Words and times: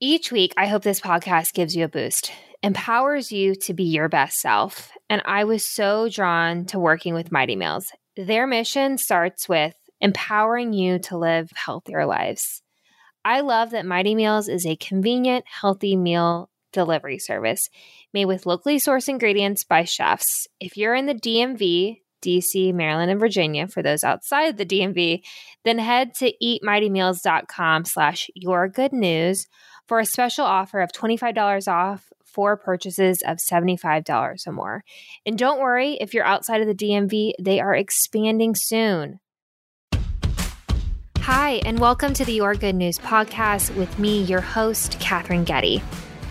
Each 0.00 0.32
week, 0.32 0.52
I 0.56 0.66
hope 0.66 0.82
this 0.82 1.00
podcast 1.00 1.52
gives 1.52 1.76
you 1.76 1.84
a 1.84 1.88
boost, 1.88 2.32
empowers 2.64 3.30
you 3.30 3.54
to 3.54 3.72
be 3.72 3.84
your 3.84 4.08
best 4.08 4.40
self. 4.40 4.90
And 5.08 5.22
I 5.24 5.44
was 5.44 5.64
so 5.64 6.08
drawn 6.08 6.64
to 6.66 6.80
working 6.80 7.14
with 7.14 7.30
Mighty 7.30 7.54
Meals. 7.54 7.92
Their 8.16 8.48
mission 8.48 8.98
starts 8.98 9.48
with 9.48 9.74
empowering 10.00 10.72
you 10.72 10.98
to 10.98 11.16
live 11.16 11.48
healthier 11.54 12.06
lives. 12.06 12.60
I 13.24 13.40
love 13.40 13.70
that 13.70 13.86
Mighty 13.86 14.16
Meals 14.16 14.48
is 14.48 14.66
a 14.66 14.74
convenient, 14.76 15.44
healthy 15.46 15.94
meal 15.94 16.50
delivery 16.72 17.20
service 17.20 17.68
made 18.12 18.24
with 18.24 18.46
locally 18.46 18.78
sourced 18.78 19.08
ingredients 19.08 19.62
by 19.62 19.84
chefs. 19.84 20.48
If 20.58 20.76
you're 20.76 20.96
in 20.96 21.06
the 21.06 21.14
DMV, 21.14 22.00
DC, 22.20 22.74
Maryland, 22.74 23.10
and 23.10 23.20
Virginia, 23.20 23.68
for 23.68 23.82
those 23.82 24.02
outside 24.02 24.56
the 24.56 24.66
DMV, 24.66 25.22
then 25.64 25.78
head 25.78 26.14
to 26.14 26.32
eatmightymeals.com 26.42 27.84
slash 27.84 28.28
your 28.34 28.68
good 28.68 28.92
news 28.92 29.46
for 29.86 29.98
a 30.00 30.06
special 30.06 30.44
offer 30.46 30.80
of 30.80 30.92
$25 30.92 31.68
off 31.68 32.10
for 32.24 32.56
purchases 32.56 33.22
of 33.26 33.38
$75 33.38 34.46
or 34.46 34.52
more. 34.52 34.82
And 35.26 35.38
don't 35.38 35.60
worry, 35.60 35.98
if 36.00 36.14
you're 36.14 36.24
outside 36.24 36.60
of 36.62 36.66
the 36.66 36.74
DMV, 36.74 37.32
they 37.38 37.60
are 37.60 37.74
expanding 37.74 38.54
soon. 38.56 39.20
Hi, 41.18 41.60
and 41.64 41.78
welcome 41.78 42.14
to 42.14 42.24
the 42.24 42.32
Your 42.32 42.54
Good 42.54 42.74
News 42.74 42.98
podcast 42.98 43.74
with 43.76 43.98
me, 43.98 44.22
your 44.22 44.40
host, 44.40 44.98
Katherine 45.00 45.44
Getty. 45.44 45.82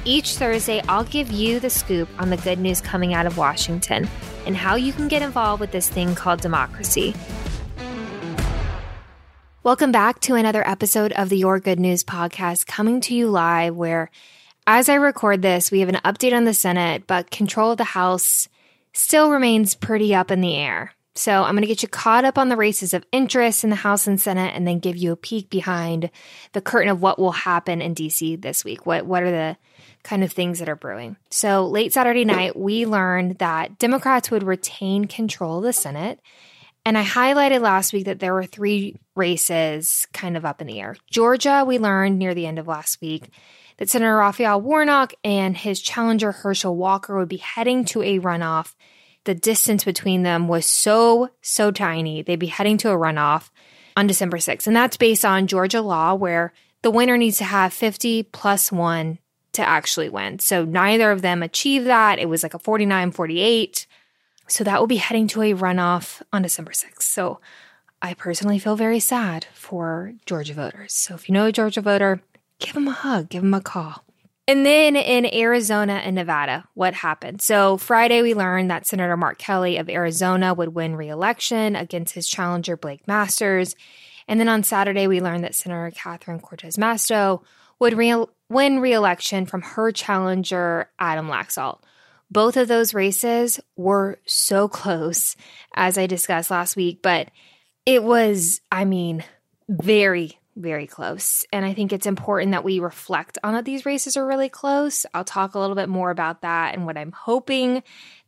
Each 0.05 0.35
Thursday, 0.35 0.81
I'll 0.89 1.05
give 1.05 1.31
you 1.31 1.59
the 1.59 1.69
scoop 1.69 2.09
on 2.19 2.29
the 2.29 2.37
good 2.37 2.59
news 2.59 2.81
coming 2.81 3.13
out 3.13 3.25
of 3.25 3.37
Washington 3.37 4.07
and 4.45 4.57
how 4.57 4.75
you 4.75 4.91
can 4.93 5.07
get 5.07 5.21
involved 5.21 5.61
with 5.61 5.71
this 5.71 5.89
thing 5.89 6.15
called 6.15 6.41
democracy. 6.41 7.15
Welcome 9.63 9.93
back 9.93 10.19
to 10.21 10.35
another 10.35 10.67
episode 10.67 11.13
of 11.13 11.29
the 11.29 11.37
Your 11.37 11.57
Good 11.57 11.79
News 11.79 12.03
podcast 12.03 12.65
coming 12.65 12.99
to 12.99 13.15
you 13.15 13.29
live 13.29 13.77
where 13.77 14.11
as 14.67 14.89
I 14.89 14.95
record 14.95 15.41
this, 15.41 15.71
we 15.71 15.79
have 15.79 15.87
an 15.87 16.01
update 16.03 16.35
on 16.35 16.43
the 16.43 16.53
Senate, 16.53 17.07
but 17.07 17.31
control 17.31 17.71
of 17.71 17.77
the 17.77 17.85
House 17.85 18.49
still 18.91 19.31
remains 19.31 19.73
pretty 19.73 20.13
up 20.13 20.31
in 20.31 20.41
the 20.41 20.55
air. 20.55 20.91
So 21.15 21.43
I'm 21.43 21.53
going 21.53 21.61
to 21.61 21.67
get 21.67 21.81
you 21.81 21.87
caught 21.87 22.25
up 22.25 22.37
on 22.37 22.49
the 22.49 22.57
races 22.57 22.93
of 22.93 23.05
interest 23.13 23.63
in 23.63 23.69
the 23.69 23.77
House 23.77 24.05
and 24.05 24.19
Senate 24.19 24.53
and 24.53 24.67
then 24.67 24.79
give 24.79 24.97
you 24.97 25.13
a 25.13 25.15
peek 25.15 25.49
behind 25.49 26.09
the 26.51 26.59
curtain 26.59 26.89
of 26.89 27.01
what 27.01 27.17
will 27.17 27.31
happen 27.31 27.81
in 27.81 27.95
DC 27.95 28.41
this 28.41 28.65
week. 28.65 28.85
What 28.85 29.05
what 29.05 29.23
are 29.23 29.31
the 29.31 29.55
kind 30.03 30.25
of 30.25 30.33
things 30.33 30.59
that 30.59 30.67
are 30.67 30.75
brewing. 30.75 31.15
So 31.31 31.65
late 31.67 31.93
Saturday 31.93 32.25
night, 32.25 32.57
we 32.57 32.85
learned 32.85 33.39
that 33.39 33.79
Democrats 33.79 34.29
would 34.29 34.43
retain 34.43 35.05
control 35.05 35.59
of 35.59 35.63
the 35.63 35.71
Senate. 35.71 36.19
And 36.85 36.97
I 36.97 37.03
highlighted 37.03 37.61
last 37.61 37.93
week 37.93 38.05
that 38.05 38.19
there 38.19 38.33
were 38.33 38.45
three 38.45 38.97
races 39.15 40.05
kind 40.11 40.35
of 40.35 40.43
up 40.43 40.59
in 40.59 40.67
the 40.67 40.81
air. 40.81 40.97
Georgia, 41.09 41.63
we 41.65 41.79
learned 41.79 42.19
near 42.19 42.33
the 42.33 42.45
end 42.45 42.59
of 42.59 42.67
last 42.67 42.99
week 43.01 43.29
that 43.77 43.89
Senator 43.89 44.17
Raphael 44.17 44.59
Warnock 44.59 45.13
and 45.23 45.55
his 45.55 45.81
challenger 45.81 46.31
Herschel 46.31 46.75
Walker 46.75 47.17
would 47.17 47.29
be 47.29 47.37
heading 47.37 47.85
to 47.85 48.01
a 48.01 48.19
runoff. 48.19 48.75
The 49.23 49.33
distance 49.33 49.85
between 49.85 50.23
them 50.23 50.49
was 50.49 50.65
so, 50.65 51.29
so 51.41 51.71
tiny. 51.71 52.21
They'd 52.21 52.35
be 52.35 52.47
heading 52.47 52.77
to 52.79 52.91
a 52.91 52.97
runoff 52.97 53.49
on 53.95 54.07
December 54.07 54.37
6th. 54.37 54.67
And 54.67 54.75
that's 54.75 54.97
based 54.97 55.23
on 55.23 55.47
Georgia 55.47 55.81
law, 55.81 56.13
where 56.13 56.51
the 56.81 56.91
winner 56.91 57.17
needs 57.17 57.37
to 57.37 57.45
have 57.45 57.71
50 57.73 58.23
plus 58.23 58.71
one 58.71 59.19
to 59.53 59.61
actually 59.61 60.09
win. 60.09 60.39
So 60.39 60.65
neither 60.65 61.11
of 61.11 61.21
them 61.21 61.41
achieved 61.41 61.87
that. 61.87 62.19
It 62.19 62.27
was 62.27 62.43
like 62.43 62.53
a 62.53 62.59
49 62.59 63.11
48. 63.11 63.87
So 64.47 64.63
that 64.63 64.79
will 64.79 64.87
be 64.87 64.97
heading 64.97 65.27
to 65.29 65.41
a 65.41 65.53
runoff 65.53 66.21
on 66.31 66.41
December 66.41 66.71
6th. 66.71 67.03
So 67.03 67.39
I 68.01 68.13
personally 68.13 68.59
feel 68.59 68.75
very 68.75 68.99
sad 68.99 69.47
for 69.53 70.13
Georgia 70.25 70.53
voters. 70.53 70.93
So 70.93 71.15
if 71.15 71.29
you 71.29 71.33
know 71.33 71.45
a 71.45 71.51
Georgia 71.51 71.81
voter, 71.81 72.21
give 72.59 72.73
them 72.73 72.87
a 72.87 72.91
hug, 72.91 73.29
give 73.29 73.41
them 73.41 73.53
a 73.53 73.61
call. 73.61 74.03
And 74.45 74.65
then 74.65 74.97
in 74.97 75.33
Arizona 75.33 75.93
and 75.93 76.15
Nevada, 76.15 76.65
what 76.73 76.93
happened? 76.93 77.41
So 77.41 77.77
Friday, 77.77 78.21
we 78.21 78.33
learned 78.33 78.69
that 78.69 78.85
Senator 78.85 79.15
Mark 79.15 79.37
Kelly 79.37 79.77
of 79.77 79.89
Arizona 79.89 80.53
would 80.53 80.75
win 80.75 80.97
re-election 80.97 81.77
against 81.77 82.13
his 82.13 82.27
challenger 82.27 82.75
Blake 82.75 83.07
Masters. 83.07 83.73
And 84.27 84.41
then 84.41 84.49
on 84.49 84.63
Saturday, 84.63 85.07
we 85.07 85.21
learned 85.21 85.45
that 85.45 85.55
Senator 85.55 85.91
Catherine 85.95 86.41
Cortez 86.41 86.75
Masto 86.75 87.41
would 87.79 87.93
re- 87.93 88.25
win 88.49 88.79
re 88.79 88.91
election 88.91 89.45
from 89.45 89.61
her 89.61 89.93
challenger, 89.93 90.89
Adam 90.99 91.29
Laxalt. 91.29 91.79
Both 92.33 92.57
of 92.57 92.67
those 92.67 92.95
races 92.95 93.59
were 93.75 94.19
so 94.25 94.67
close, 94.67 95.35
as 95.75 95.97
I 95.97 96.07
discussed 96.07 96.49
last 96.49 96.75
week, 96.75 97.01
but 97.03 97.29
it 97.85 98.03
was, 98.03 98.59
I 98.71 98.85
mean, 98.85 99.23
very, 99.69 100.39
very 100.55 100.87
close. 100.87 101.45
And 101.53 101.63
I 101.63 101.73
think 101.73 101.93
it's 101.93 102.07
important 102.07 102.51
that 102.51 102.63
we 102.63 102.79
reflect 102.79 103.37
on 103.43 103.53
that 103.53 103.65
these 103.65 103.85
races 103.85 104.17
are 104.17 104.25
really 104.25 104.49
close. 104.49 105.05
I'll 105.13 105.23
talk 105.23 105.53
a 105.53 105.59
little 105.59 105.75
bit 105.75 105.89
more 105.89 106.09
about 106.09 106.41
that 106.41 106.73
and 106.73 106.85
what 106.85 106.97
I'm 106.97 107.11
hoping 107.11 107.83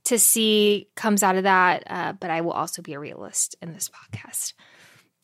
to 0.05 0.19
see 0.19 0.87
comes 0.95 1.23
out 1.23 1.35
of 1.35 1.43
that. 1.43 1.83
Uh, 1.87 2.13
but 2.13 2.29
I 2.29 2.41
will 2.41 2.51
also 2.51 2.81
be 2.81 2.93
a 2.93 2.99
realist 2.99 3.55
in 3.61 3.73
this 3.73 3.89
podcast. 3.89 4.53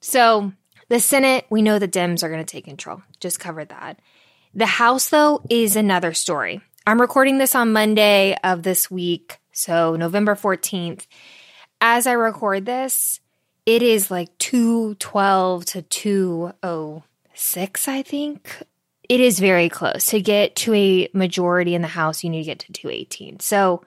So, 0.01 0.53
the 0.89 0.99
Senate, 0.99 1.45
we 1.49 1.61
know 1.61 1.79
the 1.79 1.87
Dems 1.87 2.23
are 2.23 2.29
going 2.29 2.43
to 2.43 2.51
take 2.51 2.65
control. 2.65 3.01
Just 3.19 3.39
covered 3.39 3.69
that. 3.69 3.99
The 4.53 4.65
House, 4.65 5.09
though, 5.09 5.41
is 5.49 5.75
another 5.75 6.13
story. 6.13 6.61
I'm 6.87 6.99
recording 6.99 7.37
this 7.37 7.53
on 7.53 7.73
Monday 7.73 8.35
of 8.43 8.63
this 8.63 8.89
week, 8.89 9.37
so 9.51 9.95
November 9.95 10.33
14th. 10.33 11.05
As 11.79 12.07
I 12.07 12.13
record 12.13 12.65
this, 12.65 13.19
it 13.67 13.83
is 13.83 14.09
like 14.09 14.35
212 14.39 15.65
to 15.65 15.83
206, 15.83 17.87
I 17.87 18.01
think. 18.01 18.63
It 19.07 19.19
is 19.19 19.39
very 19.39 19.69
close. 19.69 20.07
To 20.07 20.19
get 20.19 20.55
to 20.57 20.73
a 20.73 21.07
majority 21.13 21.75
in 21.75 21.83
the 21.83 21.87
House, 21.87 22.23
you 22.23 22.31
need 22.31 22.41
to 22.41 22.45
get 22.45 22.59
to 22.59 22.73
218. 22.73 23.41
So, 23.41 23.83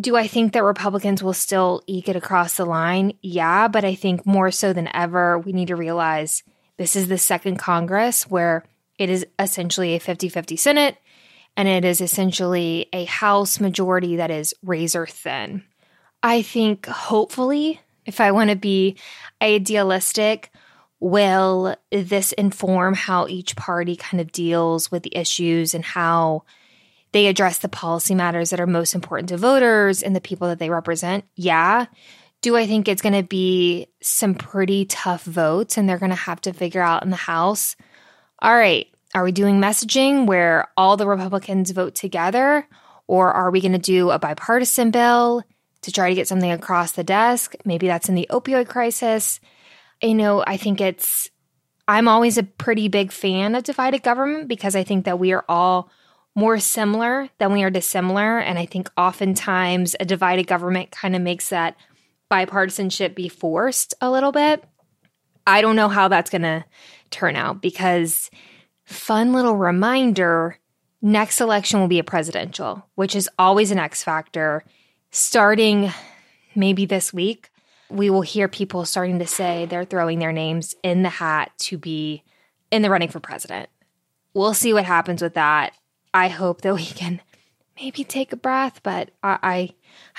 do 0.00 0.16
I 0.16 0.26
think 0.26 0.54
that 0.54 0.64
Republicans 0.64 1.22
will 1.22 1.34
still 1.34 1.82
eke 1.86 2.08
it 2.08 2.16
across 2.16 2.56
the 2.56 2.64
line? 2.64 3.12
Yeah, 3.20 3.68
but 3.68 3.84
I 3.84 3.94
think 3.94 4.24
more 4.24 4.50
so 4.50 4.72
than 4.72 4.88
ever, 4.94 5.38
we 5.38 5.52
need 5.52 5.68
to 5.68 5.76
realize 5.76 6.42
this 6.78 6.96
is 6.96 7.08
the 7.08 7.18
second 7.18 7.58
Congress 7.58 8.30
where 8.30 8.64
it 8.98 9.10
is 9.10 9.26
essentially 9.38 9.94
a 9.94 10.00
50 10.00 10.30
50 10.30 10.56
Senate, 10.56 10.96
and 11.60 11.68
it 11.68 11.84
is 11.84 12.00
essentially 12.00 12.88
a 12.94 13.04
House 13.04 13.60
majority 13.60 14.16
that 14.16 14.30
is 14.30 14.54
razor 14.62 15.06
thin. 15.06 15.62
I 16.22 16.40
think 16.40 16.86
hopefully, 16.86 17.82
if 18.06 18.18
I 18.18 18.30
want 18.30 18.48
to 18.48 18.56
be 18.56 18.96
idealistic, 19.42 20.50
will 21.00 21.76
this 21.92 22.32
inform 22.32 22.94
how 22.94 23.26
each 23.26 23.56
party 23.56 23.94
kind 23.94 24.22
of 24.22 24.32
deals 24.32 24.90
with 24.90 25.02
the 25.02 25.14
issues 25.14 25.74
and 25.74 25.84
how 25.84 26.44
they 27.12 27.26
address 27.26 27.58
the 27.58 27.68
policy 27.68 28.14
matters 28.14 28.48
that 28.48 28.60
are 28.60 28.66
most 28.66 28.94
important 28.94 29.28
to 29.28 29.36
voters 29.36 30.02
and 30.02 30.16
the 30.16 30.20
people 30.22 30.48
that 30.48 30.60
they 30.60 30.70
represent? 30.70 31.26
Yeah. 31.34 31.84
Do 32.40 32.56
I 32.56 32.66
think 32.66 32.88
it's 32.88 33.02
going 33.02 33.20
to 33.20 33.22
be 33.22 33.86
some 34.00 34.34
pretty 34.34 34.86
tough 34.86 35.24
votes 35.24 35.76
and 35.76 35.86
they're 35.86 35.98
going 35.98 36.08
to 36.08 36.16
have 36.16 36.40
to 36.40 36.54
figure 36.54 36.80
out 36.80 37.04
in 37.04 37.10
the 37.10 37.16
House? 37.16 37.76
All 38.38 38.56
right, 38.56 38.86
are 39.14 39.24
we 39.24 39.32
doing 39.32 39.60
messaging 39.60 40.26
where 40.26 40.68
all 40.76 40.96
the 40.96 41.06
Republicans 41.06 41.70
vote 41.72 41.94
together? 41.94 42.66
Or 43.06 43.32
are 43.32 43.50
we 43.50 43.60
going 43.60 43.72
to 43.72 43.78
do 43.78 44.10
a 44.10 44.20
bipartisan 44.20 44.92
bill 44.92 45.42
to 45.82 45.92
try 45.92 46.08
to 46.08 46.14
get 46.14 46.28
something 46.28 46.50
across 46.50 46.92
the 46.92 47.02
desk? 47.02 47.54
Maybe 47.64 47.88
that's 47.88 48.08
in 48.08 48.14
the 48.14 48.28
opioid 48.30 48.68
crisis. 48.68 49.40
You 50.00 50.14
know, 50.14 50.44
I 50.46 50.56
think 50.56 50.80
it's, 50.80 51.28
I'm 51.88 52.06
always 52.06 52.38
a 52.38 52.44
pretty 52.44 52.86
big 52.86 53.10
fan 53.10 53.56
of 53.56 53.64
divided 53.64 54.04
government 54.04 54.46
because 54.46 54.76
I 54.76 54.84
think 54.84 55.06
that 55.06 55.18
we 55.18 55.32
are 55.32 55.44
all 55.48 55.90
more 56.36 56.60
similar 56.60 57.28
than 57.38 57.52
we 57.52 57.64
are 57.64 57.70
dissimilar. 57.70 58.38
And 58.38 58.60
I 58.60 58.66
think 58.66 58.88
oftentimes 58.96 59.96
a 59.98 60.04
divided 60.04 60.46
government 60.46 60.92
kind 60.92 61.16
of 61.16 61.22
makes 61.22 61.48
that 61.48 61.76
bipartisanship 62.30 63.16
be 63.16 63.28
forced 63.28 63.92
a 64.00 64.08
little 64.08 64.30
bit. 64.30 64.62
I 65.48 65.62
don't 65.62 65.74
know 65.74 65.88
how 65.88 66.06
that's 66.06 66.30
going 66.30 66.42
to 66.42 66.64
turn 67.10 67.34
out 67.34 67.60
because 67.60 68.30
fun 68.92 69.32
little 69.32 69.56
reminder 69.56 70.58
next 71.02 71.40
election 71.40 71.80
will 71.80 71.88
be 71.88 71.98
a 71.98 72.04
presidential, 72.04 72.86
which 72.94 73.14
is 73.16 73.28
always 73.38 73.70
an 73.70 73.78
X 73.78 74.02
factor. 74.02 74.64
Starting 75.10 75.92
maybe 76.54 76.86
this 76.86 77.12
week, 77.12 77.50
we 77.88 78.10
will 78.10 78.22
hear 78.22 78.48
people 78.48 78.84
starting 78.84 79.18
to 79.18 79.26
say 79.26 79.66
they're 79.66 79.84
throwing 79.84 80.18
their 80.18 80.32
names 80.32 80.74
in 80.82 81.02
the 81.02 81.08
hat 81.08 81.50
to 81.58 81.78
be 81.78 82.22
in 82.70 82.82
the 82.82 82.90
running 82.90 83.08
for 83.08 83.20
president. 83.20 83.68
We'll 84.34 84.54
see 84.54 84.72
what 84.72 84.84
happens 84.84 85.22
with 85.22 85.34
that. 85.34 85.74
I 86.14 86.28
hope 86.28 86.60
that 86.62 86.74
we 86.74 86.84
can 86.84 87.20
maybe 87.76 88.04
take 88.04 88.32
a 88.32 88.36
breath, 88.36 88.80
but 88.82 89.10
I 89.22 89.38
I, 89.42 89.70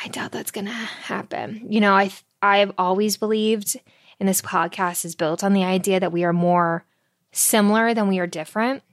I 0.03 0.07
doubt 0.09 0.31
that's 0.31 0.51
going 0.51 0.65
to 0.65 0.71
happen. 0.71 1.65
You 1.69 1.79
know, 1.79 1.94
I 1.94 2.12
I've 2.41 2.74
always 2.77 3.17
believed 3.17 3.77
and 4.19 4.29
this 4.29 4.41
podcast 4.41 5.03
is 5.03 5.15
built 5.15 5.44
on 5.44 5.53
the 5.53 5.63
idea 5.63 6.00
that 6.00 6.12
we 6.12 6.24
are 6.24 6.33
more 6.33 6.85
similar 7.31 7.94
than 7.94 8.07
we 8.07 8.19
are 8.19 8.28
different. 8.28 8.83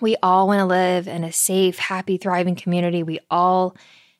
We 0.00 0.16
all 0.22 0.48
want 0.48 0.60
to 0.60 0.66
live 0.66 1.06
in 1.08 1.24
a 1.24 1.32
safe, 1.32 1.78
happy, 1.78 2.16
thriving 2.16 2.56
community. 2.56 3.02
We 3.02 3.20
all 3.30 3.76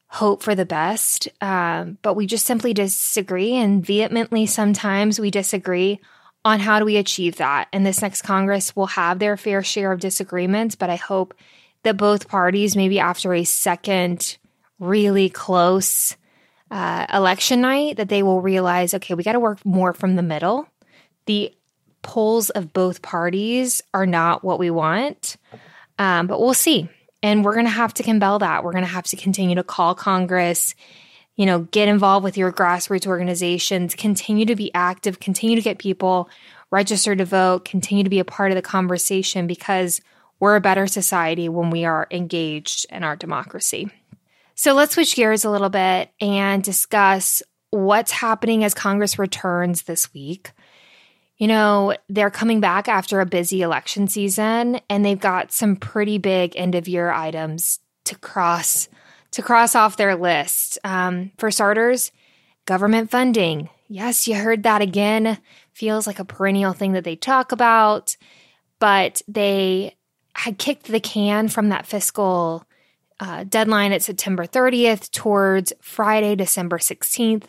hope 0.06 0.42
for 0.42 0.54
the 0.54 0.64
best, 0.64 1.28
um, 1.40 1.98
but 2.02 2.14
we 2.14 2.26
just 2.26 2.46
simply 2.46 2.72
disagree. 2.72 3.54
And 3.54 3.84
vehemently, 3.84 4.46
sometimes 4.46 5.18
we 5.18 5.30
disagree 5.30 6.00
on 6.44 6.60
how 6.60 6.78
do 6.78 6.84
we 6.84 6.96
achieve 6.96 7.36
that. 7.36 7.68
And 7.72 7.84
this 7.84 8.02
next 8.02 8.22
Congress 8.22 8.76
will 8.76 8.86
have 8.86 9.18
their 9.18 9.36
fair 9.36 9.62
share 9.62 9.90
of 9.90 10.00
disagreements, 10.00 10.76
but 10.76 10.90
I 10.90 10.96
hope 10.96 11.34
that 11.82 11.96
both 11.96 12.28
parties, 12.28 12.76
maybe 12.76 13.00
after 13.00 13.34
a 13.34 13.44
second 13.44 14.38
really 14.78 15.28
close 15.28 16.16
uh, 16.70 17.06
election 17.12 17.60
night, 17.60 17.96
that 17.96 18.08
they 18.08 18.22
will 18.22 18.40
realize, 18.40 18.94
okay, 18.94 19.14
we 19.14 19.22
got 19.22 19.32
to 19.32 19.40
work 19.40 19.64
more 19.64 19.92
from 19.92 20.16
the 20.16 20.22
middle. 20.22 20.68
The 21.26 21.52
poles 22.04 22.50
of 22.50 22.72
both 22.72 23.02
parties 23.02 23.82
are 23.92 24.06
not 24.06 24.44
what 24.44 24.60
we 24.60 24.70
want, 24.70 25.36
um, 25.98 26.28
but 26.28 26.38
we'll 26.38 26.54
see. 26.54 26.88
And 27.22 27.44
we're 27.44 27.54
going 27.54 27.66
to 27.66 27.70
have 27.70 27.94
to 27.94 28.02
compel 28.04 28.38
that. 28.38 28.62
We're 28.62 28.72
going 28.72 28.84
to 28.84 28.90
have 28.90 29.06
to 29.06 29.16
continue 29.16 29.56
to 29.56 29.64
call 29.64 29.94
Congress, 29.94 30.74
you 31.34 31.46
know, 31.46 31.60
get 31.60 31.88
involved 31.88 32.22
with 32.22 32.36
your 32.36 32.52
grassroots 32.52 33.06
organizations, 33.06 33.94
continue 33.94 34.44
to 34.46 34.54
be 34.54 34.72
active, 34.74 35.18
continue 35.18 35.56
to 35.56 35.62
get 35.62 35.78
people 35.78 36.28
registered 36.70 37.18
to 37.18 37.24
vote, 37.24 37.64
continue 37.64 38.04
to 38.04 38.10
be 38.10 38.18
a 38.18 38.24
part 38.24 38.50
of 38.50 38.56
the 38.56 38.62
conversation 38.62 39.46
because 39.46 40.00
we're 40.38 40.56
a 40.56 40.60
better 40.60 40.86
society 40.86 41.48
when 41.48 41.70
we 41.70 41.84
are 41.84 42.06
engaged 42.10 42.86
in 42.90 43.02
our 43.02 43.16
democracy. 43.16 43.90
So 44.54 44.72
let's 44.74 44.94
switch 44.94 45.16
gears 45.16 45.44
a 45.44 45.50
little 45.50 45.70
bit 45.70 46.10
and 46.20 46.62
discuss 46.62 47.42
what's 47.70 48.12
happening 48.12 48.62
as 48.62 48.74
Congress 48.74 49.18
returns 49.18 49.82
this 49.82 50.12
week. 50.12 50.52
You 51.38 51.48
know, 51.48 51.96
they're 52.08 52.30
coming 52.30 52.60
back 52.60 52.88
after 52.88 53.20
a 53.20 53.26
busy 53.26 53.62
election 53.62 54.06
season 54.06 54.80
and 54.88 55.04
they've 55.04 55.18
got 55.18 55.52
some 55.52 55.76
pretty 55.76 56.18
big 56.18 56.56
end 56.56 56.74
of 56.74 56.86
year 56.86 57.10
items 57.10 57.80
to 58.04 58.16
cross 58.16 58.88
to 59.32 59.42
cross 59.42 59.74
off 59.74 59.96
their 59.96 60.14
list. 60.14 60.78
Um, 60.84 61.32
for 61.38 61.50
starters, 61.50 62.12
government 62.66 63.10
funding. 63.10 63.68
Yes, 63.88 64.28
you 64.28 64.36
heard 64.36 64.62
that 64.62 64.80
again. 64.80 65.38
Feels 65.72 66.06
like 66.06 66.20
a 66.20 66.24
perennial 66.24 66.72
thing 66.72 66.92
that 66.92 67.02
they 67.02 67.16
talk 67.16 67.50
about, 67.50 68.16
but 68.78 69.22
they 69.26 69.96
had 70.36 70.58
kicked 70.58 70.86
the 70.86 71.00
can 71.00 71.48
from 71.48 71.70
that 71.70 71.86
fiscal 71.86 72.64
uh, 73.18 73.44
deadline 73.44 73.92
at 73.92 74.02
September 74.02 74.46
30th 74.46 75.10
towards 75.10 75.72
Friday, 75.80 76.36
December 76.36 76.78
16th. 76.78 77.44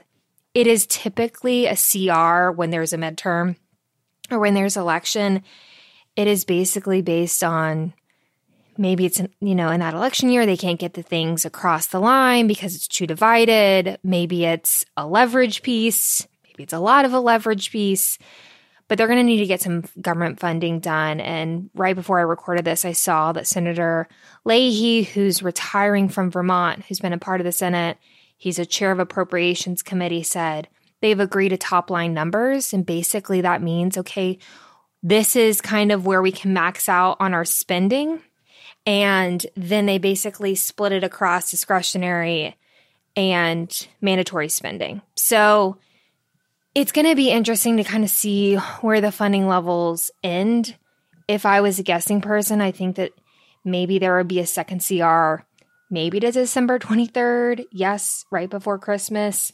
It 0.54 0.68
is 0.68 0.88
typically 0.88 1.68
a 1.68 1.76
CR 1.76 2.50
when 2.50 2.70
there's 2.70 2.94
a 2.94 2.98
midterm 2.98 3.58
or 4.32 4.40
when 4.40 4.54
there's 4.54 4.78
election. 4.78 5.44
It 6.16 6.28
is 6.28 6.46
basically 6.46 7.02
based 7.02 7.44
on 7.44 7.94
maybe 8.78 9.06
it's 9.06 9.22
you 9.40 9.56
know 9.56 9.70
in 9.70 9.80
that 9.80 9.94
election 9.94 10.30
year 10.30 10.46
they 10.46 10.58
can't 10.58 10.80
get 10.80 10.94
the 10.94 11.04
things 11.04 11.46
across 11.46 11.88
the 11.88 12.00
line 12.00 12.46
because 12.46 12.76
it's 12.76 12.90
too 12.90 13.08
divided 13.08 13.98
maybe 14.04 14.44
it's 14.44 14.84
a 14.98 15.08
leverage 15.08 15.62
piece 15.62 16.28
maybe 16.44 16.64
it's 16.64 16.74
a 16.74 16.80
lot 16.80 17.06
of 17.06 17.14
a 17.14 17.20
leverage 17.22 17.72
piece 17.72 18.20
but 18.88 18.98
they're 18.98 19.08
going 19.08 19.20
to 19.20 19.24
need 19.24 19.40
to 19.40 19.48
get 19.48 19.62
some 19.62 19.84
government 20.00 20.40
funding 20.40 20.80
done. 20.80 21.20
And 21.20 21.70
right 21.74 21.96
before 21.96 22.20
I 22.20 22.24
recorded 22.24 22.66
this, 22.66 22.86
I 22.86 22.92
saw 22.92 23.32
that 23.32 23.48
Senator 23.48 24.08
Leahy, 24.44 25.04
who's 25.04 25.42
retiring 25.42 26.08
from 26.10 26.30
Vermont, 26.30 26.86
who's 26.86 27.00
been 27.00 27.14
a 27.14 27.18
part 27.18 27.42
of 27.42 27.46
the 27.46 27.52
Senate, 27.52 27.98
he's 28.38 28.60
a 28.60 28.66
chair 28.66 28.92
of 28.92 29.00
appropriations 29.00 29.82
committee, 29.82 30.24
said 30.24 30.68
they've 31.02 31.20
agreed 31.20 31.50
to 31.50 31.58
top 31.58 31.90
line 31.90 32.14
numbers. 32.14 32.74
And 32.74 32.86
basically, 32.86 33.42
that 33.42 33.62
means, 33.62 33.98
okay, 33.98 34.38
this 35.04 35.36
is 35.36 35.62
kind 35.62 35.92
of 35.92 36.06
where 36.06 36.22
we 36.22 36.32
can 36.32 36.54
max 36.54 36.90
out 36.90 37.18
on 37.20 37.34
our 37.34 37.46
spending. 37.46 38.22
And 38.86 39.46
then 39.56 39.86
they 39.86 39.98
basically 39.98 40.56
split 40.56 40.92
it 40.92 41.04
across 41.04 41.52
discretionary 41.52 42.56
and 43.16 43.88
mandatory 44.02 44.50
spending. 44.50 45.02
So 45.16 45.78
it's 46.76 46.92
going 46.92 47.08
to 47.08 47.16
be 47.16 47.32
interesting 47.32 47.78
to 47.78 47.84
kind 47.84 48.04
of 48.04 48.10
see 48.10 48.56
where 48.82 49.02
the 49.02 49.12
funding 49.12 49.48
levels 49.48 50.12
end. 50.24 50.76
If 51.28 51.46
I 51.46 51.62
was 51.62 51.80
a 51.80 51.84
guessing 51.84 52.22
person, 52.22 52.62
I 52.62 52.72
think 52.72 52.98
that 52.98 53.14
maybe 53.64 53.98
there 53.98 54.18
would 54.18 54.28
be 54.28 54.40
a 54.40 54.46
second 54.46 54.86
CR, 54.86 55.46
maybe 55.90 56.20
to 56.20 56.32
December 56.32 56.78
23rd. 56.78 57.66
Yes, 57.72 58.26
right 58.30 58.50
before 58.50 58.78
Christmas. 58.78 59.52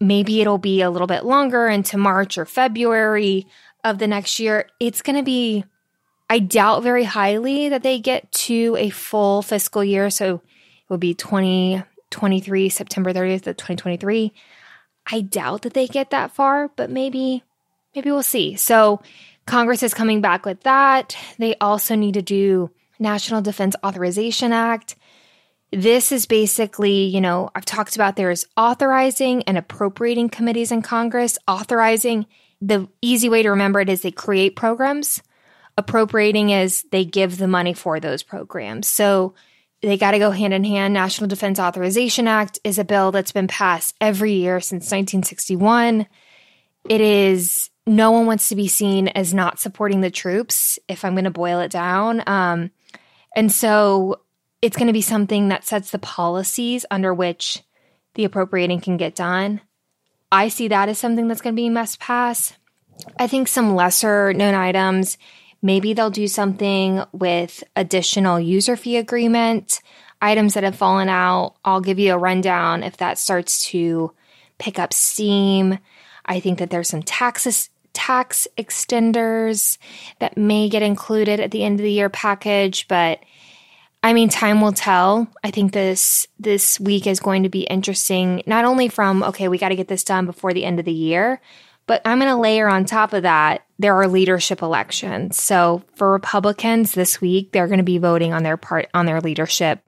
Maybe 0.00 0.40
it'll 0.40 0.58
be 0.58 0.82
a 0.82 0.90
little 0.90 1.06
bit 1.06 1.24
longer 1.24 1.68
into 1.68 1.96
March 1.96 2.36
or 2.36 2.44
February 2.44 3.46
of 3.84 3.98
the 3.98 4.06
next 4.06 4.38
year. 4.38 4.68
It's 4.78 5.02
going 5.02 5.16
to 5.16 5.22
be, 5.22 5.64
I 6.28 6.38
doubt 6.38 6.82
very 6.82 7.04
highly 7.04 7.68
that 7.68 7.82
they 7.82 7.98
get 7.98 8.30
to 8.32 8.76
a 8.78 8.90
full 8.90 9.42
fiscal 9.42 9.82
year. 9.82 10.10
So 10.10 10.36
it 10.36 10.90
will 10.90 10.98
be 10.98 11.14
2023, 11.14 12.68
September 12.68 13.12
30th 13.12 13.46
of 13.46 13.56
2023. 13.56 14.32
I 15.10 15.20
doubt 15.20 15.62
that 15.62 15.74
they 15.74 15.86
get 15.86 16.10
that 16.10 16.32
far, 16.32 16.68
but 16.68 16.90
maybe 16.90 17.42
maybe 17.94 18.10
we'll 18.10 18.22
see. 18.22 18.56
So 18.56 19.00
Congress 19.46 19.82
is 19.82 19.94
coming 19.94 20.20
back 20.20 20.44
with 20.44 20.62
that. 20.62 21.16
They 21.38 21.54
also 21.60 21.94
need 21.94 22.14
to 22.14 22.22
do 22.22 22.70
National 22.98 23.40
Defense 23.40 23.76
Authorization 23.84 24.52
Act. 24.52 24.96
This 25.72 26.12
is 26.12 26.26
basically, 26.26 27.04
you 27.04 27.20
know, 27.20 27.50
I've 27.54 27.64
talked 27.64 27.96
about 27.96 28.16
there's 28.16 28.46
authorizing 28.56 29.42
and 29.44 29.58
appropriating 29.58 30.28
committees 30.28 30.70
in 30.70 30.82
Congress. 30.82 31.38
Authorizing, 31.48 32.26
the 32.60 32.88
easy 33.02 33.28
way 33.28 33.42
to 33.42 33.50
remember 33.50 33.80
it 33.80 33.88
is 33.88 34.02
they 34.02 34.12
create 34.12 34.56
programs. 34.56 35.22
Appropriating 35.76 36.50
is 36.50 36.84
they 36.92 37.04
give 37.04 37.36
the 37.36 37.48
money 37.48 37.74
for 37.74 38.00
those 38.00 38.22
programs. 38.22 38.86
So 38.86 39.34
they 39.82 39.96
got 39.96 40.12
to 40.12 40.18
go 40.18 40.30
hand 40.30 40.54
in 40.54 40.64
hand. 40.64 40.94
National 40.94 41.28
Defense 41.28 41.58
Authorization 41.58 42.28
Act 42.28 42.58
is 42.64 42.78
a 42.78 42.84
bill 42.84 43.10
that's 43.12 43.32
been 43.32 43.48
passed 43.48 43.94
every 44.00 44.32
year 44.32 44.60
since 44.60 44.84
1961. 44.84 46.06
It 46.88 47.00
is 47.00 47.70
no 47.86 48.12
one 48.12 48.26
wants 48.26 48.48
to 48.48 48.56
be 48.56 48.68
seen 48.68 49.08
as 49.08 49.34
not 49.34 49.58
supporting 49.58 50.00
the 50.00 50.10
troops, 50.10 50.78
if 50.88 51.04
I'm 51.04 51.14
going 51.14 51.24
to 51.24 51.30
boil 51.30 51.60
it 51.60 51.70
down. 51.70 52.22
Um, 52.26 52.70
and 53.34 53.52
so 53.52 54.20
it's 54.66 54.76
going 54.76 54.88
to 54.88 54.92
be 54.92 55.00
something 55.00 55.48
that 55.48 55.64
sets 55.64 55.90
the 55.90 55.98
policies 55.98 56.84
under 56.90 57.14
which 57.14 57.62
the 58.14 58.24
appropriating 58.24 58.80
can 58.80 58.96
get 58.96 59.14
done. 59.14 59.60
I 60.32 60.48
see 60.48 60.68
that 60.68 60.88
as 60.88 60.98
something 60.98 61.28
that's 61.28 61.40
going 61.40 61.54
to 61.54 61.60
be 61.60 61.70
must 61.70 62.00
pass. 62.00 62.54
I 63.18 63.26
think 63.26 63.48
some 63.48 63.74
lesser 63.74 64.32
known 64.32 64.54
items 64.54 65.18
Maybe 65.62 65.94
they'll 65.94 66.10
do 66.10 66.28
something 66.28 67.02
with 67.12 67.64
additional 67.74 68.38
user 68.38 68.76
fee 68.76 68.98
agreement, 68.98 69.80
items 70.20 70.54
that 70.54 70.64
have 70.64 70.76
fallen 70.76 71.08
out. 71.08 71.56
I'll 71.64 71.80
give 71.80 71.98
you 71.98 72.12
a 72.12 72.18
rundown 72.18 72.82
if 72.82 72.98
that 72.98 73.18
starts 73.18 73.66
to 73.70 74.12
pick 74.58 74.78
up 74.78 74.92
steam. 74.92 75.78
I 76.24 76.40
think 76.40 76.60
that 76.60 76.70
there's 76.70 76.88
some 76.88 77.02
taxes 77.02 77.70
tax 77.94 78.46
extenders 78.58 79.78
that 80.18 80.36
may 80.36 80.68
get 80.68 80.82
included 80.82 81.40
at 81.40 81.50
the 81.50 81.64
end 81.64 81.80
of 81.80 81.84
the 81.84 81.90
year 81.90 82.10
package, 82.10 82.86
but 82.88 83.20
I 84.06 84.12
mean 84.12 84.28
time 84.28 84.60
will 84.60 84.70
tell. 84.70 85.26
I 85.42 85.50
think 85.50 85.72
this 85.72 86.28
this 86.38 86.78
week 86.78 87.08
is 87.08 87.18
going 87.18 87.42
to 87.42 87.48
be 87.48 87.62
interesting 87.62 88.40
not 88.46 88.64
only 88.64 88.86
from 88.86 89.24
okay, 89.24 89.48
we 89.48 89.58
got 89.58 89.70
to 89.70 89.74
get 89.74 89.88
this 89.88 90.04
done 90.04 90.26
before 90.26 90.54
the 90.54 90.64
end 90.64 90.78
of 90.78 90.84
the 90.84 90.92
year, 90.92 91.40
but 91.88 92.02
I'm 92.04 92.20
going 92.20 92.30
to 92.30 92.36
layer 92.36 92.68
on 92.68 92.84
top 92.84 93.12
of 93.14 93.24
that, 93.24 93.64
there 93.80 93.96
are 93.96 94.06
leadership 94.06 94.62
elections. 94.62 95.42
So 95.42 95.82
for 95.96 96.12
Republicans 96.12 96.92
this 96.92 97.20
week, 97.20 97.50
they're 97.50 97.66
going 97.66 97.78
to 97.78 97.82
be 97.82 97.98
voting 97.98 98.32
on 98.32 98.44
their 98.44 98.56
part, 98.56 98.88
on 98.94 99.06
their 99.06 99.20
leadership 99.20 99.80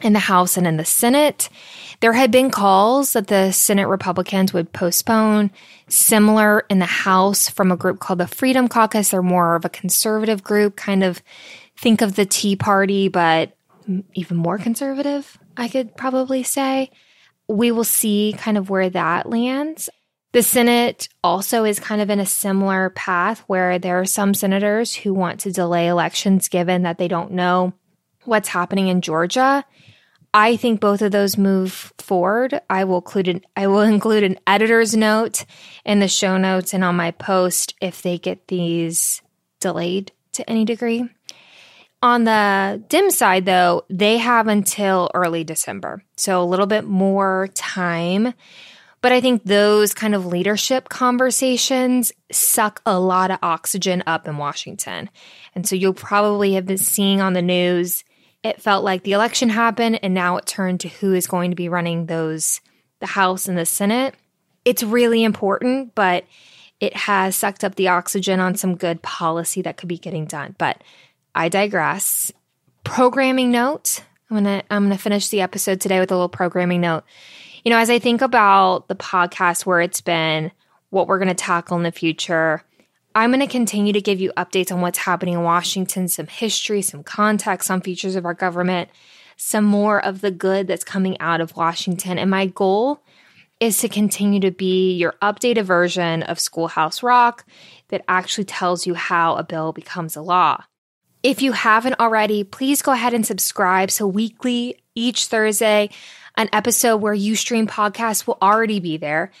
in 0.00 0.12
the 0.12 0.20
House 0.20 0.56
and 0.56 0.64
in 0.64 0.76
the 0.76 0.84
Senate. 0.84 1.48
There 1.98 2.12
had 2.12 2.30
been 2.30 2.52
calls 2.52 3.14
that 3.14 3.26
the 3.26 3.50
Senate 3.50 3.88
Republicans 3.88 4.52
would 4.52 4.72
postpone. 4.72 5.50
Similar 5.88 6.60
in 6.70 6.78
the 6.78 6.86
House 6.86 7.48
from 7.48 7.72
a 7.72 7.76
group 7.76 7.98
called 7.98 8.20
the 8.20 8.28
Freedom 8.28 8.68
Caucus. 8.68 9.08
They're 9.08 9.22
more 9.22 9.56
of 9.56 9.64
a 9.64 9.70
conservative 9.70 10.44
group, 10.44 10.76
kind 10.76 11.02
of 11.02 11.20
think 11.76 12.00
of 12.00 12.16
the 12.16 12.26
Tea 12.26 12.56
Party, 12.56 13.08
but 13.08 13.55
even 14.14 14.36
more 14.36 14.58
conservative, 14.58 15.38
I 15.56 15.68
could 15.68 15.96
probably 15.96 16.42
say. 16.42 16.90
We 17.48 17.70
will 17.70 17.84
see 17.84 18.34
kind 18.36 18.58
of 18.58 18.70
where 18.70 18.90
that 18.90 19.28
lands. 19.28 19.88
The 20.32 20.42
Senate 20.42 21.08
also 21.24 21.64
is 21.64 21.80
kind 21.80 22.02
of 22.02 22.10
in 22.10 22.20
a 22.20 22.26
similar 22.26 22.90
path 22.90 23.42
where 23.46 23.78
there 23.78 23.98
are 24.00 24.04
some 24.04 24.34
senators 24.34 24.94
who 24.94 25.14
want 25.14 25.40
to 25.40 25.52
delay 25.52 25.88
elections 25.88 26.48
given 26.48 26.82
that 26.82 26.98
they 26.98 27.08
don't 27.08 27.32
know 27.32 27.72
what's 28.24 28.48
happening 28.48 28.88
in 28.88 29.00
Georgia. 29.00 29.64
I 30.34 30.56
think 30.56 30.80
both 30.80 31.00
of 31.00 31.12
those 31.12 31.38
move 31.38 31.94
forward. 31.98 32.60
I 32.68 32.84
will 32.84 32.98
include 32.98 33.28
an, 33.28 33.40
I 33.56 33.68
will 33.68 33.80
include 33.94 34.24
an 34.24 34.38
editor's 34.46 34.94
note 34.94 35.46
in 35.84 36.00
the 36.00 36.08
show 36.08 36.36
notes 36.36 36.74
and 36.74 36.84
on 36.84 36.96
my 36.96 37.12
post 37.12 37.74
if 37.80 38.02
they 38.02 38.18
get 38.18 38.48
these 38.48 39.22
delayed 39.60 40.12
to 40.32 40.48
any 40.50 40.66
degree. 40.66 41.08
On 42.02 42.24
the 42.24 42.82
Dem 42.88 43.10
side, 43.10 43.46
though, 43.46 43.84
they 43.88 44.18
have 44.18 44.48
until 44.48 45.10
early 45.14 45.44
December. 45.44 46.02
So 46.16 46.42
a 46.42 46.44
little 46.44 46.66
bit 46.66 46.84
more 46.84 47.48
time 47.54 48.34
but 49.06 49.12
I 49.12 49.20
think 49.20 49.44
those 49.44 49.94
kind 49.94 50.16
of 50.16 50.26
leadership 50.26 50.88
conversations 50.88 52.10
suck 52.32 52.82
a 52.84 52.98
lot 52.98 53.30
of 53.30 53.38
oxygen 53.40 54.02
up 54.04 54.26
in 54.26 54.36
Washington. 54.36 55.10
And 55.54 55.64
so 55.64 55.76
you'll 55.76 55.94
probably 55.94 56.54
have 56.54 56.66
been 56.66 56.76
seeing 56.76 57.20
on 57.20 57.32
the 57.32 57.40
news, 57.40 58.02
it 58.42 58.60
felt 58.60 58.82
like 58.82 59.04
the 59.04 59.12
election 59.12 59.48
happened 59.48 60.00
and 60.02 60.12
now 60.12 60.38
it 60.38 60.46
turned 60.46 60.80
to 60.80 60.88
who 60.88 61.14
is 61.14 61.28
going 61.28 61.50
to 61.52 61.56
be 61.56 61.68
running 61.68 62.06
those, 62.06 62.60
the 62.98 63.06
House 63.06 63.46
and 63.46 63.56
the 63.56 63.64
Senate. 63.64 64.16
It's 64.64 64.82
really 64.82 65.22
important, 65.22 65.94
but 65.94 66.24
it 66.80 66.96
has 66.96 67.36
sucked 67.36 67.62
up 67.62 67.76
the 67.76 67.86
oxygen 67.86 68.40
on 68.40 68.56
some 68.56 68.76
good 68.76 69.02
policy 69.02 69.62
that 69.62 69.76
could 69.76 69.88
be 69.88 69.98
getting 69.98 70.24
done. 70.24 70.56
But 70.58 70.82
I 71.36 71.50
digress. 71.50 72.32
programming 72.82 73.50
note. 73.50 74.02
I'm 74.30 74.38
gonna 74.38 74.62
I'm 74.70 74.84
gonna 74.84 74.96
finish 74.96 75.28
the 75.28 75.42
episode 75.42 75.82
today 75.82 76.00
with 76.00 76.10
a 76.10 76.14
little 76.14 76.30
programming 76.30 76.80
note. 76.80 77.04
You 77.62 77.70
know, 77.70 77.76
as 77.76 77.90
I 77.90 77.98
think 77.98 78.22
about 78.22 78.88
the 78.88 78.94
podcast 78.94 79.66
where 79.66 79.82
it's 79.82 80.00
been, 80.00 80.50
what 80.88 81.08
we're 81.08 81.18
gonna 81.18 81.34
tackle 81.34 81.76
in 81.76 81.82
the 81.82 81.92
future, 81.92 82.62
I'm 83.14 83.32
gonna 83.32 83.46
continue 83.46 83.92
to 83.92 84.00
give 84.00 84.18
you 84.18 84.32
updates 84.38 84.72
on 84.72 84.80
what's 84.80 84.96
happening 84.96 85.34
in 85.34 85.42
Washington, 85.42 86.08
some 86.08 86.26
history, 86.26 86.80
some 86.80 87.02
context 87.02 87.70
on 87.70 87.82
features 87.82 88.16
of 88.16 88.24
our 88.24 88.34
government, 88.34 88.88
some 89.36 89.64
more 89.64 90.02
of 90.02 90.22
the 90.22 90.30
good 90.30 90.66
that's 90.66 90.84
coming 90.84 91.20
out 91.20 91.42
of 91.42 91.54
Washington. 91.54 92.18
And 92.18 92.30
my 92.30 92.46
goal 92.46 93.02
is 93.60 93.76
to 93.80 93.90
continue 93.90 94.40
to 94.40 94.50
be 94.50 94.94
your 94.94 95.16
updated 95.20 95.64
version 95.64 96.22
of 96.22 96.40
Schoolhouse 96.40 97.02
Rock 97.02 97.44
that 97.88 98.04
actually 98.08 98.44
tells 98.44 98.86
you 98.86 98.94
how 98.94 99.36
a 99.36 99.44
bill 99.44 99.74
becomes 99.74 100.16
a 100.16 100.22
law. 100.22 100.64
If 101.26 101.42
you 101.42 101.50
haven't 101.50 101.98
already, 101.98 102.44
please 102.44 102.82
go 102.82 102.92
ahead 102.92 103.12
and 103.12 103.26
subscribe. 103.26 103.90
So, 103.90 104.06
weekly, 104.06 104.78
each 104.94 105.26
Thursday, 105.26 105.90
an 106.36 106.48
episode 106.52 106.98
where 106.98 107.12
you 107.12 107.34
stream 107.34 107.66
podcasts 107.66 108.28
will 108.28 108.38
already 108.40 108.78
be 108.78 108.96
there. 108.96 109.32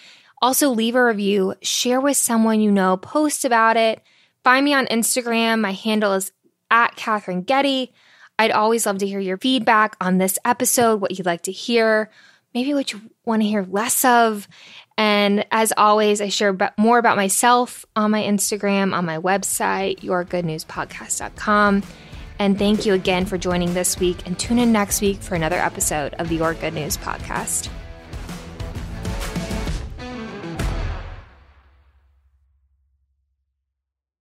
Also, 0.42 0.70
leave 0.70 0.96
a 0.96 1.04
review, 1.04 1.54
share 1.62 2.00
with 2.00 2.16
someone 2.16 2.60
you 2.60 2.72
know, 2.72 2.96
post 2.96 3.44
about 3.44 3.76
it. 3.76 4.02
Find 4.42 4.64
me 4.64 4.74
on 4.74 4.86
Instagram. 4.86 5.60
My 5.60 5.70
handle 5.70 6.14
is 6.14 6.32
at 6.72 6.96
Katherine 6.96 7.42
Getty. 7.42 7.92
I'd 8.36 8.50
always 8.50 8.84
love 8.84 8.98
to 8.98 9.06
hear 9.06 9.20
your 9.20 9.38
feedback 9.38 9.94
on 10.00 10.18
this 10.18 10.40
episode, 10.44 11.00
what 11.00 11.16
you'd 11.16 11.24
like 11.24 11.42
to 11.42 11.52
hear, 11.52 12.10
maybe 12.56 12.72
what 12.72 12.90
you 12.90 13.02
want 13.26 13.42
to 13.42 13.48
hear 13.48 13.66
less 13.70 14.02
of. 14.02 14.48
And 14.96 15.44
as 15.52 15.74
always, 15.76 16.22
I 16.22 16.30
share 16.30 16.56
more 16.78 16.96
about 16.96 17.16
myself 17.16 17.84
on 17.94 18.10
my 18.10 18.22
Instagram, 18.22 18.94
on 18.94 19.04
my 19.04 19.18
website, 19.18 20.00
yourgoodnewspodcast.com. 20.00 21.82
And 22.38 22.58
thank 22.58 22.86
you 22.86 22.94
again 22.94 23.26
for 23.26 23.36
joining 23.36 23.74
this 23.74 24.00
week 24.00 24.26
and 24.26 24.38
tune 24.38 24.58
in 24.58 24.72
next 24.72 25.02
week 25.02 25.20
for 25.20 25.34
another 25.34 25.56
episode 25.56 26.14
of 26.14 26.30
the 26.30 26.36
Your 26.36 26.54
Good 26.54 26.72
News 26.72 26.96
Podcast. 26.96 27.68